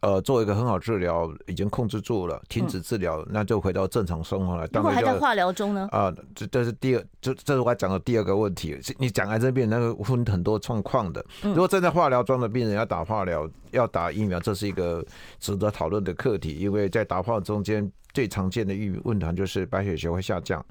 [0.00, 4.68] 呃做一个很好治疗，已经控制住了，停止治疗，那就回到正常生活了。
[4.72, 5.88] 如果还在化疗中呢？
[5.92, 8.78] 啊，这这是第二，这这是我讲的第二个问题。
[8.98, 11.24] 你讲癌症病人那个分很多状况的。
[11.42, 15.04] 如果正在化疗中的病人要打化疗、要打疫苗，这是一个
[15.38, 20.62] 值得讨论的课题，因为在打化中间最常见的预问题就是白血球会下降。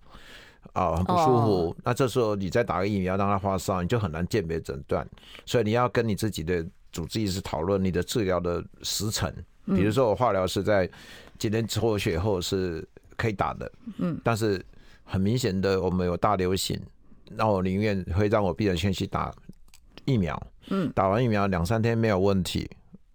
[0.73, 1.65] 啊，很不舒服。
[1.65, 1.75] Oh.
[1.83, 5.07] 那这时候你再打个疫苗让他发烧，你就很难鉴别诊断。
[5.45, 9.33] 所以你要跟你自己的主治医师讨论你的治疗的时程。
[9.65, 10.89] 比如说我化疗是在
[11.37, 14.59] 今天抽血后是可以打的，嗯，但是
[15.03, 16.79] 很明显的我们有大流行，
[17.29, 19.31] 那我宁愿会让我病人先去打
[20.03, 22.67] 疫苗，嗯，打完疫苗两三天没有问题，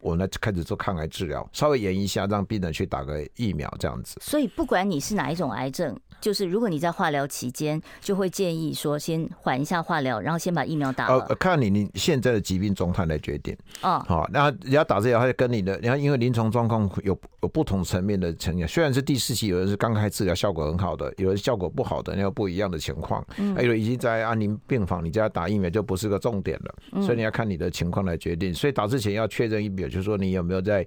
[0.06, 4.16] 我呢开始做抗癌治疗，稍微延一下让病人去打个疫苗这样子。
[4.20, 5.98] 所以不管你是哪一种癌症。
[6.18, 11.22] 就是如果你在化疗期间，就会建议说先缓一下化疗，然后先把疫苗打了。
[11.28, 13.54] 呃，看你你现在的疾病状态来决定。
[13.82, 18.66] 哦，好，那你要打这药，它就跟你的，你看因为临床状况有有不同层面的呈现。
[18.66, 23.22] 虽然是第四期，有人是刚开治疗效果很好的，有人效果不好的，那个不一样的情况。
[23.36, 27.02] 嗯，还有已经在安宁病房，你就要打疫苗就不是个重点了。
[27.02, 28.54] 所以你要看你的情况来决定。
[28.54, 30.86] 所以打之前要确认一点，就是说你有没有在。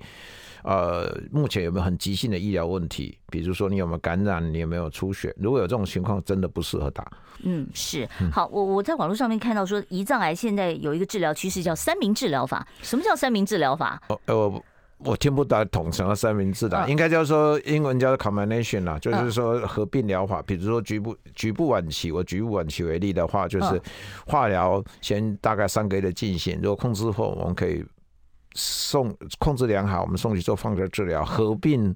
[0.62, 3.18] 呃，目前有没有很急性的医疗问题？
[3.32, 5.34] 比如说你有没有感染，你有没有出血？
[5.40, 7.10] 如果有这种情况，真的不适合打。
[7.44, 8.06] 嗯，是。
[8.30, 12.68] 好，我我在网络上面看到说，胰脏癌现在有一个治疗趋势叫三明治疗法。
[12.82, 14.02] 什么叫三明治疗法？
[14.10, 14.66] 哦，我
[14.98, 20.42] 我听不懂统称的三明治的，应该叫说英文叫做 combination 啦，就是说合并疗法。
[20.42, 23.82] 比如说局部局部晚期，我局部晚期为例的话，就是
[24.28, 27.82] 化疗先大概三个月的进行，如果控制后，我们可以。
[28.60, 31.96] 送控制良好，我们送去做放射治疗，合并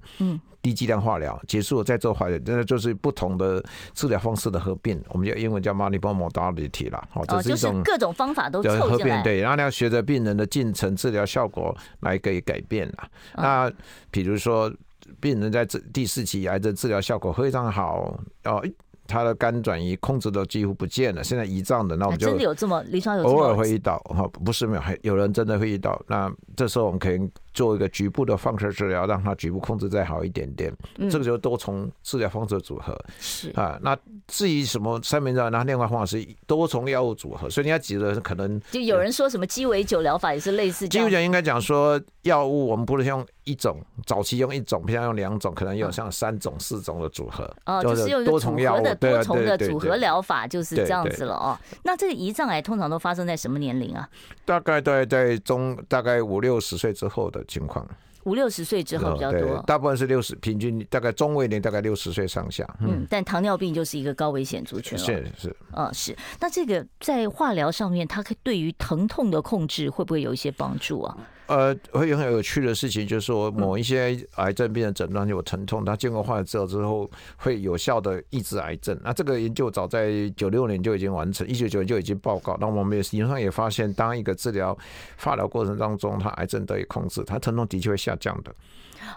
[0.62, 4.98] 低剂量化疗，结束再做化疗，真的就是不同的治疗方式的合并。
[5.10, 13.08] 我们叫英文叫 multiple modality 啦，哦，这是一种各种方法都合并，对，然后你要随着病人的进程、治疗效果来可以改变啦。
[13.36, 13.70] 那
[14.10, 14.72] 比如说，
[15.20, 18.64] 病人在这第四期癌症治疗效果非常好哦。
[19.06, 26.00] 他的肝转移控制都几乎不见了，现在胰脏的，那我们就真的有这么临床有偶尔会遇到哈，不是没有，还有人真的会遇到。
[26.06, 27.18] 那这时候我们可以
[27.54, 30.70] 做一个局部的放射治疗，让它局部控制再好一点点。
[30.98, 33.78] 嗯、这个就多重治疗方式组合是啊。
[33.80, 37.48] 那至于什么三明治，那另外方法是多重药物组合。
[37.48, 40.88] 所以你要记得，可能就有人说什么鸡尾酒疗法也是类似。
[40.88, 47.48] 鸡尾酒应该讲说药物，我们不能用一种，早期用一种，平常用两种，可能有像三种、四种的组合。
[47.66, 51.56] 哦，就是用多重药物的多重的组合疗法，就是这样子了哦。
[51.84, 54.08] 那这个胰脏癌通常都发生在什么年龄啊？
[54.44, 57.86] 大概在在中大概五六十岁之后的情况。
[58.24, 62.64] 五六十岁之后比较多，大部分是六十，平均大概中位年大概六十岁上下。
[62.80, 65.04] 嗯，嗯，但糖尿病就是一个高危险族群了。
[65.04, 66.16] 是是，嗯，是。
[66.40, 71.14] 那这个在化疗上面，它可对于疼痛的控制会不会有一些帮助啊？
[71.46, 78.98] 呃，会有很有趣的事情，就是说某一些癌症病人诊断有疼痛，他经过化疗治疗之后，会有效的抑制癌症。
[79.04, 82.56] 那这个研究早在九六年就已经完成，一九九年就已经报告。
[82.58, 84.76] 那我们也是银行也发现，当一个治疗
[85.18, 88.54] 化疗过程当中，他癌症得以控制，他疼痛的确会下降的。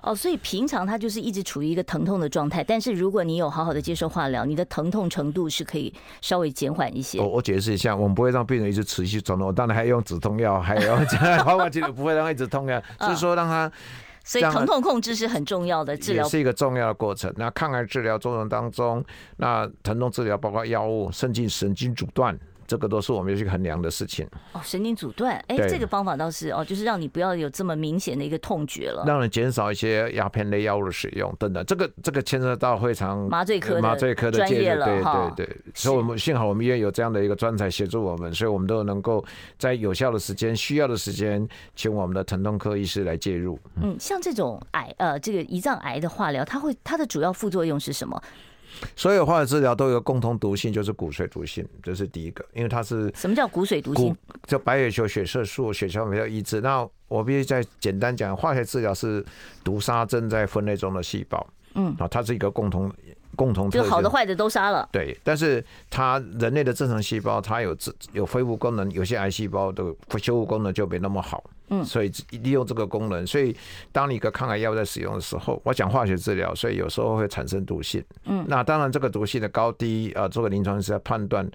[0.01, 7.19] 哦，所以平常他就是一直处于一个疼痛的状态，但是如果你有好好的接受化疗，你的疼痛程度是可以稍微减缓一些。
[7.19, 10.95] 我我解释一下，我们不会让病人一直持续疼痛，当然还用止痛药，还有
[11.43, 13.71] 化化剂的不会让他一直痛呀，就是说让他。
[14.23, 17.33] 所以疼痛控制是很重要的治疗，也是一个重要的过程。
[17.37, 19.01] 那抗癌治疗过程当中，
[19.37, 22.37] 那疼痛治疗包括药物、甚至神经阻断。
[22.67, 24.61] 这个都是我们要去衡量的事情哦。
[24.63, 31.65] 神经阻断，哎，这个方法倒是哦，就是让你不要有这么明显的一个痛觉了，让你减少一些鸦片类药物的使用等等。
[31.65, 35.57] 这个这个牵涉到非常麻醉科麻醉科的专业了，对对对。
[35.73, 39.23] 所以我们幸好我们医院有这样的一个专才协助我们，所以我们都能够
[39.57, 43.57] 在有效的时间、需要的时间，请我们的疼痛科医师来介入。
[43.81, 48.21] 嗯，像这种癌呃，这个胰脏癌的化疗，它会它的主要副作用是什么？
[48.95, 54.15] 所有化学治疗都有共同毒性，就是骨髓毒性，这是第一个，因为它是什么叫骨髓毒性？
[54.45, 56.61] 就白血球、血色素、血小板要抑制。
[56.61, 59.25] 那我必须再简单讲，化学治疗是
[59.63, 62.91] 毒杀正在分裂中的细胞，嗯，啊，它是一个共同
[63.35, 64.87] 共同就好的坏的都杀了。
[64.91, 69.83] 对，但是它人类的正常细胞，它有自有恢复功能，有些癌细胞的
[70.17, 71.43] 修复功能就没那么好。
[71.69, 72.11] 嗯，所以
[72.43, 73.55] 利用这个功能，所以
[73.91, 78.03] 当你一个抗癌药在使用的时候，我讲化学治疗，所以有时候会产生毒性。
[78.25, 81.49] 嗯，那当然这个毒性的高低啊，做个临床是要判断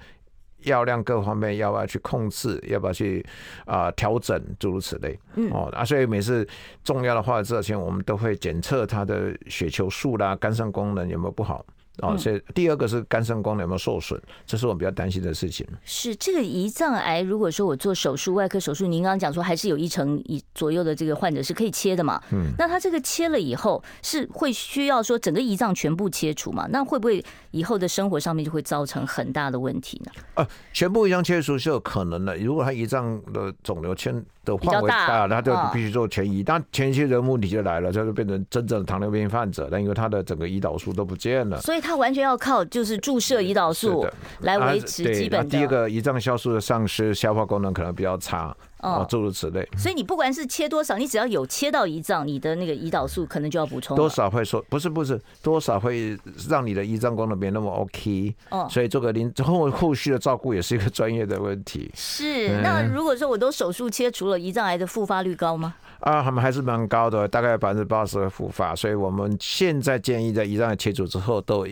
[0.64, 3.24] 药量各方面要不要去控制，要不要去
[3.64, 5.18] 啊调整，诸如此类。
[5.34, 6.46] 嗯，哦啊，所以每次
[6.84, 11.64] 重要的化学治疗前，我们都会检测它的血球数啦、肝肾功能有没有不好。
[11.98, 15.66] 哦，所以第二个是肝肾功能有没有受损，这是我们比较担心的事情。
[15.84, 22.20] 是这个胰脏癌，如果说我做手术，外科手术，您刚刚讲说还是有一成以左右的这个患者是可以切的嘛？
[22.32, 26.66] 嗯，那他这个切了以后，是会需要说整个胰脏全部切除嘛？
[26.70, 30.12] 那会不会以后的生活上面就会造成很大的问题呢？
[30.34, 36.42] 啊，全部胰脏切除是有可能的，如果他胰脏的肿瘤圈的范围大，他就必须做全移。
[36.42, 44.06] 但前期人问题就来了，就是变成真正的糖尿病患者，但因为他的整个胰岛素都不见了，所以他完全要靠就是注射胰岛素
[44.40, 45.58] 来维持基本的。
[45.58, 48.56] 第一个胰脏酵素的丧失，消化功能可能比较差。
[48.82, 49.66] 哦，诸如此类。
[49.78, 53.96] 所以你不管是切多少，你只要有切到胰脏，你的那个胰岛素可能就要补充。
[53.96, 56.18] 多少会说不是不是，多少会
[56.48, 58.34] 让你的胰脏功能没那么 OK。
[58.50, 61.90] 哦，所以这个临后后续的照顾也是一个专业的问题。
[61.94, 65.74] 是，那如果说我都手术切除了，胰脏癌的复发率高吗？
[66.00, 68.74] 啊，他们还是蛮高的，大概百分之八十会复发。
[68.74, 71.64] 所以我们现在建议在胰脏癌切除之后都。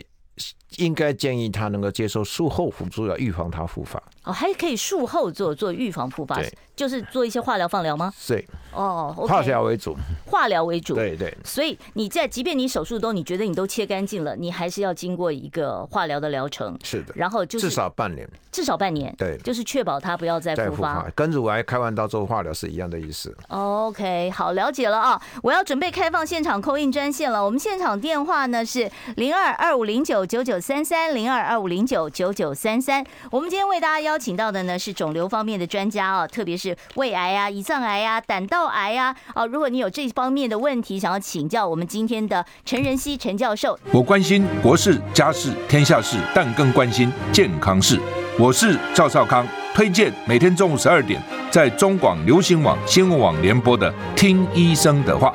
[0.77, 4.03] 应该建议他能够接受术后辅助，要预防他复发。
[4.25, 8.13] 哦，还可以术后做做预防复发，对就是做一些化疗、放疗吗？
[8.27, 11.35] 对，哦，okay、化疗为主，化疗为主，对对。
[11.43, 16.79] 所以你在即便你手术都你觉得你都切干净了，你还是要经过一个化疗的疗程。
[16.85, 21.07] 是的，然后就是至少半年，至少半年，对，就是确保他不要再复发。
[21.15, 23.35] 跟乳癌开完刀做化疗是一样的意思。
[23.49, 25.21] OK，好，了解了啊！
[25.43, 27.43] 我要准备开放现场 call in 专线了。
[27.43, 33.05] 我们现场电话呢是零二二五零九九九三三零二二五零九九九三三。
[33.31, 39.15] 我们今天为大家邀请到的呢是肿瘤方面的专家哦，特别是胃癌啊、胰脏癌啊、胆道癌啊。
[39.35, 47.99] 哦，如果你有这方面的问题想要请教我们今天的陈仁熙陈教授，我关心国事、家事、天下事，但更关心健康事。
[48.39, 55.35] 我是赵少康，推荐每天中午十二点在中广流行网、新闻网联播的《听医生的话》。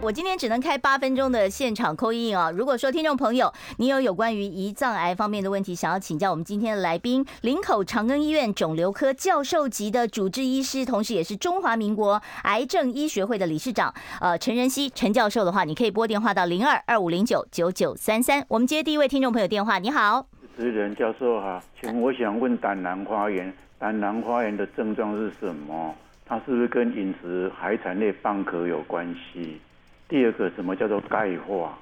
[0.00, 2.52] 我今天只能开八分钟的现场 call in 啊！
[2.52, 18.44] 如果说听众朋友你有有关于胰脏癌方面的问题，想要请教我们今天的来宾，林口长庚医院肿瘤科教授级的主治医师，同时也是中华民国癌症医学会的理事长，呃，陈仁熙陈教授的话，你可以拨电话到零二二五零九九九三三。
[18.48, 20.24] 我们接第一位听众朋友电话，你好，
[20.56, 25.92] 主持人教授好，请我想问胆囊发炎，胆囊发炎的症状是什么？
[26.24, 29.60] 它是不是跟饮食海产类蚌壳有关系？
[30.08, 31.78] 第二个，什么叫做钙化？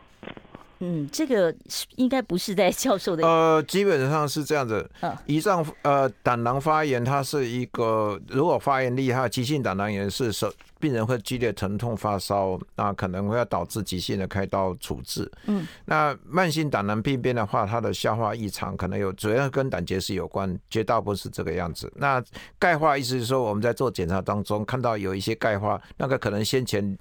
[0.80, 1.54] 嗯，这个
[1.94, 3.26] 应该不是在教授的。
[3.26, 4.86] 呃，基本上是这样子。
[5.26, 15.32] 胰脏呃胆囊发炎，它是一个如果发炎厉害，急性胆囊炎是说病人会剧烈疼痛发烧，那可能会要导致急性的开刀处置。
[15.46, 21.90] 嗯，那慢性胆囊病变的话，它的消化异常可能有，主要跟胆结石有关，绝大部分是这个样子。
[21.96, 22.22] 那
[22.58, 26.98] 钙化意思是说，我们在做检查当中看到有一些钙化，那个可能先前。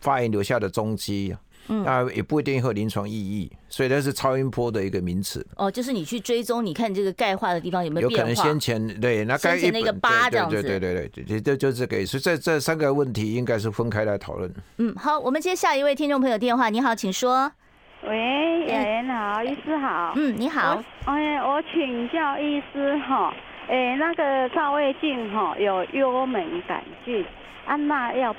[0.00, 1.36] 发炎留下的踪迹，
[1.68, 5.44] 那也不一定会有临床意义，所以那是超音波的一个名词。
[5.56, 8.28] 哦，就是你去追踪，你看这个钙化的地方有没有变化？
[8.28, 10.62] 有可能先前对，那该前那个疤这样子。
[10.62, 12.18] 对对对对对，就就这个意思。
[12.18, 14.52] 所以这这三个问题应该是分开来讨论。
[14.78, 16.68] 嗯，好，我们接下一位听众朋友电话。
[16.68, 17.50] 你好，请说。
[18.06, 20.12] 喂，雅妍好，医师好。
[20.14, 20.80] 嗯，你好。
[21.06, 23.34] 哎，我请教医师哈，
[23.68, 27.24] 哎，那个赵胃镜哈有幽门杆菌，
[27.66, 28.38] 安娜要不？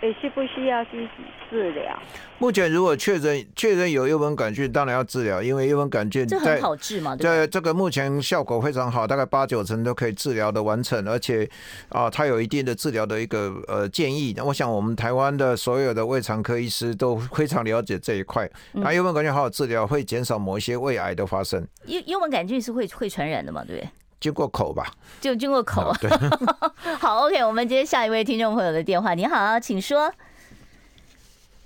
[0.00, 1.98] 也需不需要积极治疗？
[2.38, 7.16] 目前如果确诊确诊有幽门杆菌，当然要治疗，因为幽门杆菌这很好治嘛。
[7.16, 11.50] 对这个目前效果非常好，大概八九成都可以治疗的完成，而且
[11.88, 14.32] 啊，它有一定的治疗的一个呃建议。
[14.36, 18.48] 那我想我们台湾的所有的胃肠科医师都非常了解这一块。
[18.74, 21.66] 那幽门杆菌好好治疗，会减少某一些胃癌的发生。
[21.86, 23.64] 幽幽门杆菌是会会传染的嘛？
[23.64, 23.90] 对不对？
[24.20, 24.86] 经过口吧，
[25.20, 25.92] 就经过口。
[26.00, 26.10] 对，
[26.98, 29.14] 好，OK，我们接下一位听众朋友的电话。
[29.14, 30.12] 你好，请说。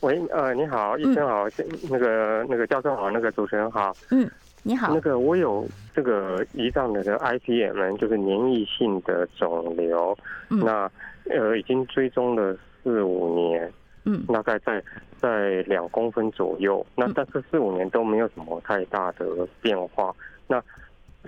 [0.01, 3.97] 喂，呃，你好，医生好，嗯、那个那个教授好，那个主持人好。
[4.11, 4.29] 嗯，
[4.65, 4.93] 你好。
[4.93, 10.17] 那个我有这个胰脏的 IPM，就是粘液性的肿瘤。
[10.51, 10.59] 嗯。
[10.59, 10.91] 那
[11.31, 13.73] 呃，已经追踪了四五年。
[14.05, 14.27] 嗯。
[14.27, 14.83] 大概在
[15.21, 16.85] 在两公分左右。
[16.97, 19.25] 那但是四五年都没有什么太大的
[19.61, 20.13] 变化。
[20.49, 20.61] 那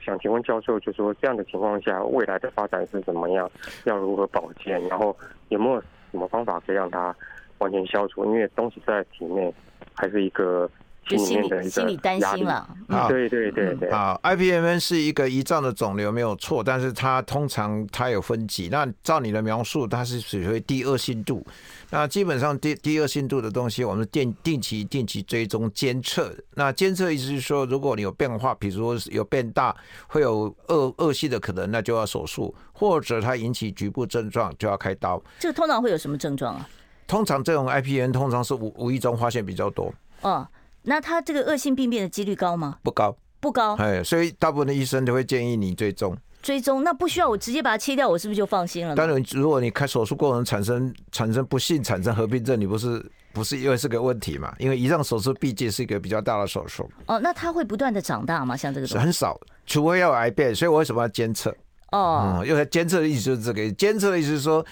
[0.01, 3.51] 想请问教授，就说这样的情况下，未来的发展是怎么样？
[3.85, 4.81] 要如何保健？
[4.89, 5.17] 然后
[5.49, 5.81] 有没有
[6.11, 7.15] 什么方法可以让它
[7.59, 8.25] 完全消除？
[8.25, 9.53] 因为东西在体内
[9.95, 10.71] 还是一个。
[11.09, 13.89] 心里心里担心了，嗯、对对对对。
[13.91, 18.69] 啊，IPMN 是一个胰脏的肿瘤没有错，但是它通常它有分级。
[18.71, 21.47] 那照你的描述，它是属于第二性度。
[21.91, 26.35] 那基本上第第二性度的东西，我们定定期定期追踪监测。
[26.55, 29.75] 那监测意思是说，如果你有变化，比如说有变大，
[30.09, 35.23] 会有恶恶性的可能，那就要手术，或者它引起局部症状，就要开刀。
[35.39, 36.69] 这个通常会有什么症状啊？
[37.07, 39.93] 通常这种 IPMN 通常是无无意中发现比较多。
[40.23, 40.47] 哦。
[40.85, 42.79] 那他这个恶性病变的几率高吗？
[42.83, 43.75] 不高，不高。
[43.77, 46.17] 哎，所以大部分的医生都会建议你追踪。
[46.43, 48.95] 追踪，那不需要我直接把它切掉，我是不是就放心了？
[48.95, 54.55] 当然，如果你开手术过程产生产生不幸产生合并症，你不是不是因为是个问题嘛？
[54.59, 56.87] 因为胰脏手术毕竟是一个比较大的手术。
[57.07, 58.55] 哦，那它会不断的长大吗？
[58.55, 60.55] 像这个是很少，除非要有癌变。
[60.55, 61.51] 所以我为什么要监测？
[61.93, 64.63] 哦，嗯，因为监测的意思就是这个，监测的意思是说。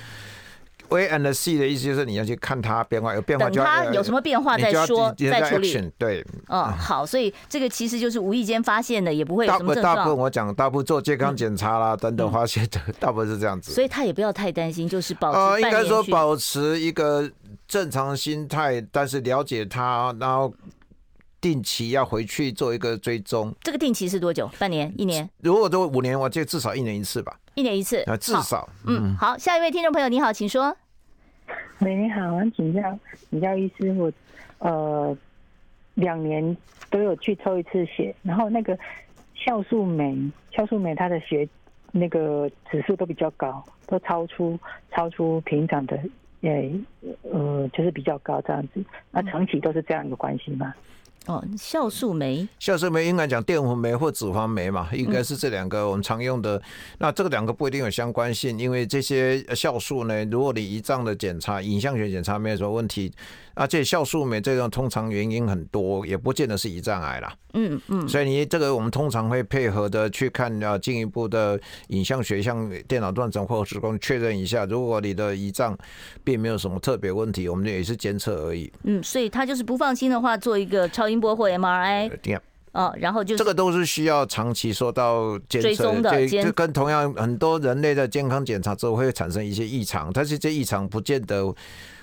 [0.93, 5.93] Wait and see 的意思就是你要去看它变化，有变化就它有什么变化再说再处理。
[5.97, 9.97] 对，嗯，好，所以这个其实就是无意间发现的，也不会有什么症状。
[9.97, 13.73] 大部分我讲，大部分做健康检查啦等等发现的，大部分是这样子。
[13.73, 17.31] 所以他也不要太担心，就是保持呃，应该说保持一个
[17.67, 20.53] 正常心态，但是了解它，然后
[21.41, 23.55] 定期要回去做一个追踪。
[23.63, 24.51] 这个定期是多久？
[24.59, 25.29] 半年、一年？
[25.41, 27.37] 如果做五年，我就至少一年一次吧。
[27.55, 28.69] 一年一次啊，至少。
[28.87, 30.75] 嗯，好，下一位听众朋友，你好，请说。
[31.81, 32.99] 喂，你好，我想请教
[33.31, 34.13] 请教医师，我
[34.59, 35.17] 呃
[35.95, 36.57] 两年
[36.91, 38.79] 都有去抽一次血，然后那个
[39.37, 41.49] 酵素酶，酵素酶它的血
[41.91, 44.59] 那个指数都比较高，都超出
[44.91, 45.99] 超出平常的，
[46.43, 46.71] 呃
[47.23, 50.75] 呃就是比较高这样子，那长期都是这样一个关系吗？
[51.27, 56.57] 哦，酵素酶，酵素酶应该讲淀粉酶或脂肪酶嘛，应该是这两个我们常用的。
[56.57, 56.63] 嗯、
[56.99, 63.13] 那这个两个不一定有相关性，因为这些酵素呢，如果你胰脏的检查、影像学检查没有什么问题。
[63.55, 67.35] 啊，这酵素酶这种通常原因很多，也不见得是胰脏癌啦。
[67.55, 74.65] 嗯嗯，所以你这个我们通常会配合的去看啊，进一步的影像学，像电脑断层或者子宫确认一下。
[74.65, 75.77] 如果你的胰脏
[76.25, 78.73] 并没有什么特别问题，我们也是监测而已。
[78.85, 82.11] 嗯，所以他就是不放心的话，做一个超音波或 MRI。
[82.23, 82.39] 对。
[82.73, 91.55] 哦，然后就这个都是需要长期受到监测追踪的，就跟同样很多人类的健康检查之后会产生一些异常，但是这异常不见得。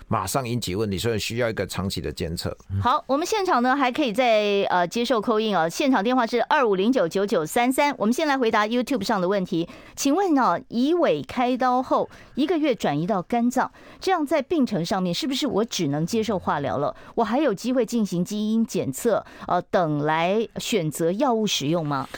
[0.09, 2.55] 马上引起问题，所以需要一个长期的监测。
[2.81, 7.93] 好，我们现场呢还可以在呃接受 call in 啊，现场电话是二五零九九九三三。
[7.97, 16.95] 我们先来回答 YouTube 上的问题，请问呢，乙尾开刀后一个月转移到肝脏，这样在病程上面是不是我只能接受化疗了？
[17.13, 22.09] 我还有机会进行基因检测呃等来选择药物使用吗？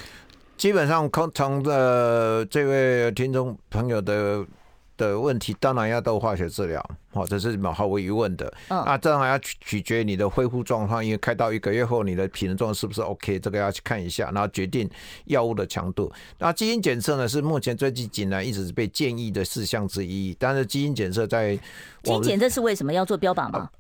[0.56, 4.46] 基本上，通常的这位听众朋友的
[5.10, 8.54] 的问题，当然要到化学治疗，好，这是毫无疑问的。
[8.68, 14.88] 嗯，啊，当然要取取决你的恢复状况，因为开刀一个月后，你的体能状况是不是 OK，这个要去看一下，然后决定
[15.26, 16.12] 药物的强度。
[16.38, 20.36] 那基因检测呢，是目前最近几年一直是被建议的事项之一。
[20.38, 21.56] 但是基因检测在
[22.04, 23.60] 基因检测是为什么要做标靶吗？
[23.60, 23.72] 啊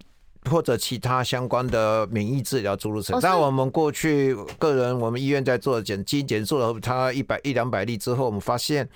[0.49, 8.87] 或者其他相关的免疫治疗诸如此类，但我们过去个人，我们医院在做检基因检测做了它一百一两百例之后，我们发现，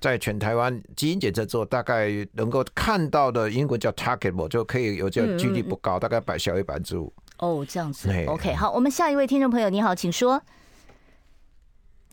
[0.00, 7.12] 在全台湾基因检测做大概能够看到的英国叫 targetable 就可以有这个几率不高，大概百小于百分之五。
[7.38, 8.08] 哦，这样子。
[8.26, 10.40] OK，好，我们下一位听众朋友，你好，请说。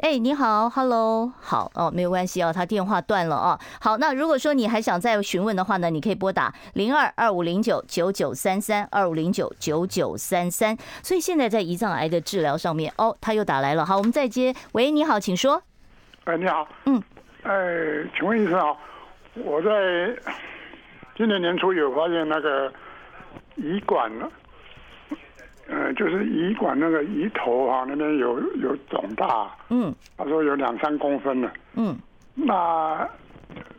[0.02, 3.60] 哎，你好，Hello，好哦，没有关系哦，他电话断了哦。
[3.80, 10.76] 好，那如果说你还想再询问的话呢，你可以拨打零二二五零九九九三三二五零九九九三三。
[11.04, 13.86] 所以现在在胰脏癌的治疗上面，哦，他又打来了。
[13.86, 14.56] 好，我们再接。
[14.72, 15.62] 喂，你好，请说。
[16.24, 16.68] 哎，你好。
[16.86, 17.02] 嗯。
[17.44, 17.52] 哎，
[18.18, 18.76] 请问医生啊，
[19.36, 19.70] 我在
[21.16, 22.74] 今年年初有发现那个
[23.58, 24.28] 胰管了。
[25.72, 31.98] 呃，就是胰管那个胰头哈、啊，那边有有肿大，嗯，他说有两三公分了，嗯，
[32.36, 33.08] 那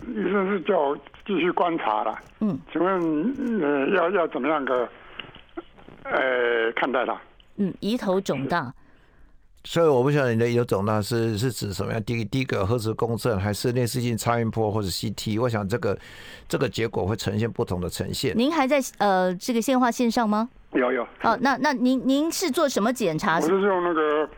[0.08, 4.88] 医生是叫我继续观察了，嗯，请问呃要要怎么样个
[6.04, 7.14] 呃看待它？
[7.56, 8.72] 嗯，胰头肿大，
[9.64, 12.02] 所以我不晓得你的胰头肿大是是指什么样？
[12.02, 15.40] 第一第一个核磁共振还是内视镜超音波或者 CT？
[15.40, 15.96] 我想这个
[16.48, 18.36] 这个结果会呈现不同的呈现。
[18.36, 20.48] 您还在呃这个线化线上吗？
[20.72, 23.36] 有有哦，那那您您是做什么检查？
[23.36, 24.28] 我是用那个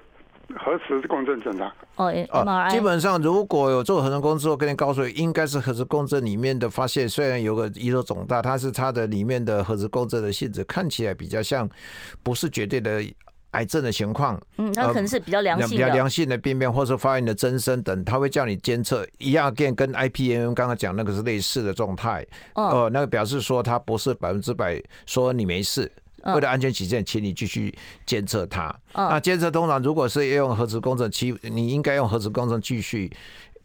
[0.58, 1.72] 核磁共振检查。
[1.96, 2.70] 哦，MRI。
[2.70, 7.08] 基本上如果有做核磁共振之后，跟你告诉你，应该是核磁共振里面的发现。
[7.08, 11.68] 虽然有个胰头肿大，它是它的里面的核磁共振的性质看起来比较像，
[12.22, 13.00] 不是绝对的
[13.54, 14.40] 癌症的情况。
[14.58, 22.24] 嗯，它可能是比较良性的，比较良性的病变，或者发炎的增生等，它会叫你监测一样，跟跟 IPM 刚刚讲那个是类似的状态。
[22.54, 25.90] 哦，那个表示说它不是百分之百说你没事。
[26.34, 27.70] 为了安全起见，请你继续
[28.06, 28.74] 监测它。
[28.94, 33.12] 嗯、那监测通常如果是要用核磁共振，其你应该用核磁共振继续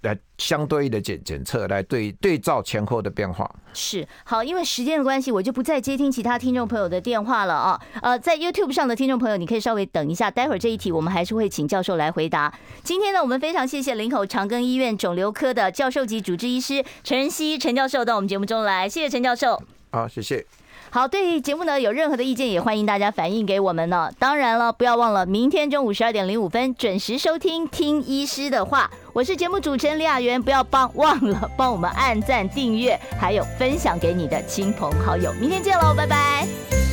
[0.02, 3.50] 来相对应的检检测，来对对照前后的变化。
[3.74, 7.80] 是好，因为时间的关系，我就不再接听其他听众朋友的电话了啊。
[8.02, 12.54] 呃，在 YouTube 上的听众朋友，你可以稍微等一下，待会儿这一题我们还是会请教授来回答。
[12.84, 19.62] 今天呢，我们非常谢谢林口长庚医院肿瘤科的教授级主治医师陈仁希陈教授到我们节目中来，谢谢陈教授。
[19.92, 20.46] 好，谢谢。
[20.92, 24.12] 好，对节目呢有任何的意见，也欢迎大家反映给我们呢。
[24.18, 35.32] 当然了，不要忘了明天中午十二点零五分准时收听《听医师的话》，我是节目主持人李雅媛，不要帮忘了帮我们按赞、订阅，还有分享给你的亲朋好友。
[35.34, 36.89] 明天见喽，拜拜。